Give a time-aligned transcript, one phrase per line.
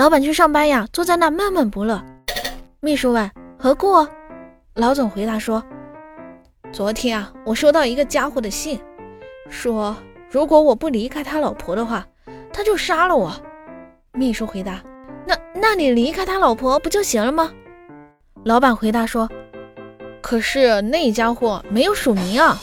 [0.00, 2.02] 老板去上班呀，坐在那闷闷不乐。
[2.80, 4.08] 秘书问何故，
[4.72, 5.62] 老总回答说
[6.72, 8.80] 昨天啊，我收到一个家伙的信，
[9.50, 9.94] 说
[10.30, 12.06] 如果我不离开他老婆的话，
[12.50, 13.30] 他就杀了我。
[14.14, 14.82] 秘书回答，
[15.26, 17.52] 那那你离开他老婆不就行了吗？
[18.42, 19.28] 老板回答说，
[20.22, 22.58] 可是那家伙没有署名啊。